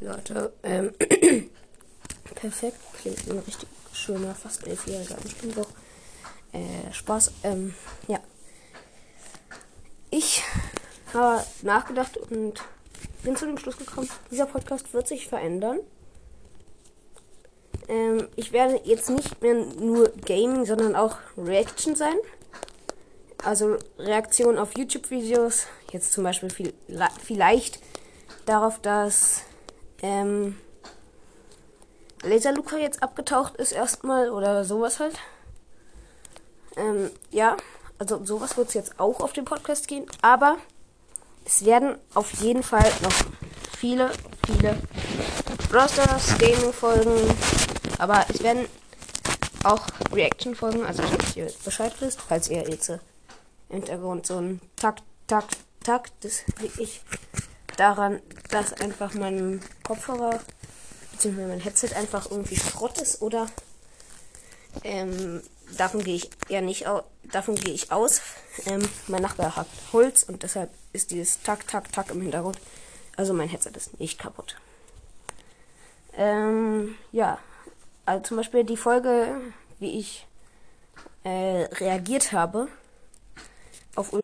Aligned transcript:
Leute, 0.00 0.52
ähm, 0.62 0.92
perfekt. 2.34 2.78
Klingt 3.00 3.28
ein 3.28 3.38
richtig 3.38 3.68
schöner, 3.92 4.34
fast 4.34 4.66
elfjähriger 4.66 5.16
Anspielbuch. 5.16 5.68
Äh, 6.52 6.92
Spaß. 6.92 7.32
Ähm, 7.44 7.74
ja. 8.08 8.20
Ich 10.10 10.42
habe 11.12 11.44
nachgedacht 11.62 12.16
und 12.16 12.62
bin 13.22 13.36
zu 13.36 13.46
dem 13.46 13.58
Schluss 13.58 13.76
gekommen, 13.76 14.08
dieser 14.30 14.46
Podcast 14.46 14.92
wird 14.92 15.08
sich 15.08 15.28
verändern. 15.28 15.80
Ähm, 17.88 18.28
ich 18.36 18.52
werde 18.52 18.80
jetzt 18.84 19.10
nicht 19.10 19.40
mehr 19.42 19.54
nur 19.54 20.12
Gaming, 20.24 20.64
sondern 20.64 20.94
auch 20.94 21.16
Reaction 21.36 21.96
sein. 21.96 22.16
Also 23.44 23.76
Reaktion 23.98 24.58
auf 24.58 24.76
YouTube-Videos. 24.76 25.66
Jetzt 25.92 26.12
zum 26.12 26.24
Beispiel 26.24 26.50
viel, 26.50 26.74
vielleicht 27.22 27.80
darauf, 28.44 28.80
dass 28.80 29.42
ähm, 30.02 30.56
Laser 32.22 32.52
Luca 32.52 32.76
jetzt 32.76 33.02
abgetaucht 33.02 33.56
ist 33.56 33.72
erstmal 33.72 34.30
oder 34.30 34.64
sowas 34.64 35.00
halt. 35.00 35.18
Ähm, 36.76 37.10
ja, 37.30 37.56
also 37.98 38.24
sowas 38.24 38.56
wird 38.56 38.68
es 38.68 38.74
jetzt 38.74 39.00
auch 39.00 39.20
auf 39.20 39.32
dem 39.32 39.44
Podcast 39.44 39.88
gehen. 39.88 40.06
Aber 40.22 40.56
es 41.44 41.64
werden 41.64 41.96
auf 42.14 42.32
jeden 42.42 42.62
Fall 42.62 42.90
noch 43.02 43.12
viele, 43.78 44.10
viele 44.46 44.76
Rosters, 45.72 46.36
Gaming-Folgen. 46.38 47.34
Aber 47.98 48.24
es 48.28 48.42
werden 48.42 48.66
auch 49.64 49.86
Reaction-Folgen, 50.12 50.84
also 50.84 51.02
dass 51.02 51.36
ihr 51.36 51.50
Bescheid 51.64 51.92
wisst, 52.00 52.20
falls 52.20 52.48
ihr 52.48 52.68
jetzt 52.68 52.88
im 52.88 53.00
Hintergrund 53.70 54.26
so 54.26 54.38
ein 54.38 54.60
Takt, 54.76 55.02
Takt, 55.26 55.56
Takt, 55.82 56.12
das 56.20 56.42
daran, 57.76 58.20
dass 58.50 58.72
einfach 58.72 59.14
mein 59.14 59.60
Kopfhörer 59.82 60.40
bzw. 61.12 61.46
mein 61.46 61.60
Headset 61.60 61.94
einfach 61.94 62.30
irgendwie 62.30 62.56
Schrott 62.56 63.00
ist 63.00 63.22
oder 63.22 63.46
ähm, 64.84 65.42
davon 65.76 66.02
gehe 66.02 66.16
ich 66.16 66.30
eher 66.48 66.62
nicht 66.62 66.86
aus, 66.86 67.04
davon 67.24 67.54
gehe 67.54 67.74
ich 67.74 67.92
aus. 67.92 68.20
Ähm, 68.66 68.86
mein 69.06 69.22
Nachbar 69.22 69.56
hat 69.56 69.66
Holz 69.92 70.22
und 70.22 70.42
deshalb 70.42 70.70
ist 70.92 71.10
dieses 71.10 71.42
Tak, 71.42 71.66
Tak, 71.66 71.92
Tak 71.92 72.10
im 72.10 72.22
Hintergrund. 72.22 72.58
Also 73.16 73.32
mein 73.32 73.48
Headset 73.48 73.72
ist 73.74 73.98
nicht 73.98 74.18
kaputt. 74.18 74.56
Ähm, 76.16 76.96
ja, 77.12 77.38
also 78.04 78.22
zum 78.22 78.36
Beispiel 78.38 78.64
die 78.64 78.76
Folge, 78.76 79.40
wie 79.78 79.98
ich 79.98 80.26
äh, 81.24 81.68
reagiert 81.74 82.32
habe 82.32 82.68
auf, 83.96 84.14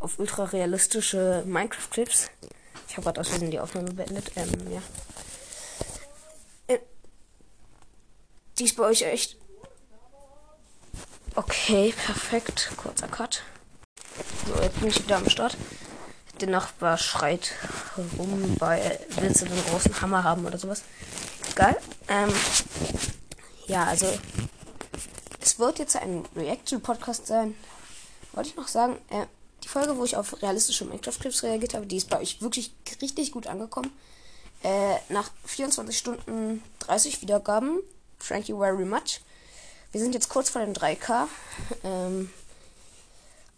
auf 0.00 0.18
ultra 0.18 0.44
realistische 0.44 1.44
Minecraft-Clips. 1.46 2.30
Ich 2.94 2.98
habe 2.98 3.06
gerade 3.06 3.22
aus 3.22 3.28
Versehen 3.28 3.50
die 3.50 3.58
Aufnahme 3.58 3.92
beendet. 3.92 4.30
Ähm, 4.36 4.52
ja. 4.70 4.80
Äh, 6.68 6.78
die 8.56 8.66
ist 8.66 8.76
bei 8.76 8.84
euch 8.84 9.02
echt. 9.02 9.36
Okay, 11.34 11.92
perfekt. 11.92 12.70
Kurzer 12.76 13.08
Cut. 13.08 13.42
So, 14.46 14.62
jetzt 14.62 14.78
bin 14.78 14.90
ich 14.90 15.02
wieder 15.02 15.16
am 15.16 15.28
Start. 15.28 15.56
Der 16.40 16.46
Nachbar 16.46 16.96
schreit 16.96 17.54
rum, 18.16 18.54
weil 18.60 19.00
willst 19.18 19.42
du 19.42 19.46
einen 19.46 19.64
großen 19.64 20.00
Hammer 20.00 20.22
haben 20.22 20.46
oder 20.46 20.58
sowas. 20.58 20.84
Geil. 21.56 21.76
Ähm, 22.06 22.32
ja, 23.66 23.86
also 23.86 24.06
es 25.40 25.58
wird 25.58 25.80
jetzt 25.80 25.96
ein 25.96 26.24
Reaction-Podcast 26.36 27.26
sein. 27.26 27.56
Wollte 28.34 28.50
ich 28.50 28.56
noch 28.56 28.68
sagen, 28.68 28.98
äh, 29.10 29.26
Folge, 29.74 29.96
wo 29.96 30.04
ich 30.04 30.16
auf 30.16 30.40
realistische 30.40 30.84
Minecraft-Clips 30.84 31.42
reagiert 31.42 31.74
habe, 31.74 31.84
die 31.84 31.96
ist 31.96 32.08
bei 32.08 32.20
euch 32.20 32.40
wirklich 32.40 32.72
richtig 33.02 33.32
gut 33.32 33.48
angekommen. 33.48 33.90
Äh, 34.62 34.94
nach 35.08 35.28
24 35.46 35.98
Stunden 35.98 36.62
30 36.78 37.22
Wiedergaben. 37.22 37.80
Thank 38.20 38.48
you 38.48 38.60
very 38.60 38.84
much. 38.84 39.20
Wir 39.90 40.00
sind 40.00 40.14
jetzt 40.14 40.28
kurz 40.28 40.48
vor 40.48 40.64
den 40.64 40.76
3K. 40.76 41.26
Ähm, 41.82 42.30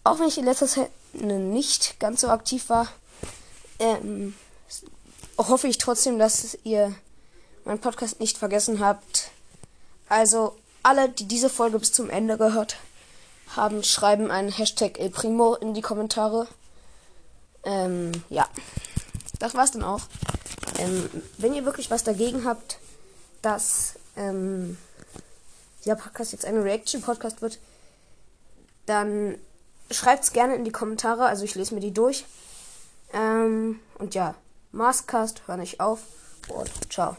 auch 0.05 0.19
wenn 0.19 0.29
ich 0.29 0.39
in 0.39 0.47
letzter 0.47 0.67
Zeit 0.67 0.91
nicht 1.13 2.01
ganz 2.01 2.23
so 2.23 2.29
aktiv 2.29 2.71
war, 2.71 2.89
ähm, 3.79 4.35
hoffe 5.37 5.69
ich 5.69 5.77
trotzdem, 5.77 6.19
dass 6.19 6.57
ihr 6.65 6.95
meinen 7.67 7.79
Podcast 7.79 8.21
nicht 8.21 8.39
vergessen 8.39 8.81
habt. 8.81 9.33
Also 10.09 10.57
alle, 10.83 11.11
die 11.11 11.29
diese 11.29 11.51
Folge 11.51 11.79
bis 11.79 11.93
zum 11.93 12.09
Ende 12.09 12.39
gehört 12.39 12.79
haben, 13.55 13.83
schreiben 13.83 14.31
einen 14.31 14.51
Hashtag 14.51 14.99
El 14.99 15.11
Primo 15.11 15.55
in 15.55 15.75
die 15.75 15.83
Kommentare. 15.83 16.47
Ähm, 17.65 18.13
ja. 18.29 18.47
Das 19.39 19.55
war's 19.55 19.73
dann 19.73 19.85
auch. 19.85 20.03
Ähm, 20.79 21.11
wenn 21.39 21.55
ihr 21.55 21.65
wirklich 21.65 21.91
was 21.91 22.05
dagegen 22.05 22.45
habt, 22.45 22.79
dass 23.43 23.95
ähm, 24.17 24.79
dieser 25.85 25.97
Podcast 25.97 26.33
jetzt 26.33 26.45
ein 26.45 26.61
Reaction-Podcast 26.61 27.43
wird, 27.43 27.59
dann 28.87 29.37
schreibt's 29.91 30.33
gerne 30.33 30.55
in 30.55 30.65
die 30.65 30.73
Kommentare. 30.73 31.27
Also 31.27 31.45
ich 31.45 31.55
lese 31.55 31.75
mir 31.75 31.81
die 31.81 31.95
durch. 31.95 32.25
Ähm, 33.13 33.81
und 33.99 34.15
ja, 34.15 34.35
Maskcast, 34.73 35.43
hör 35.47 35.57
nicht 35.57 35.81
auf 35.81 36.01
und 36.49 36.71
ciao. 36.93 37.17